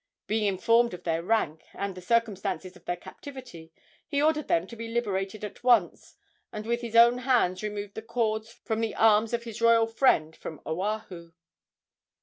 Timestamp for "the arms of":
8.81-9.43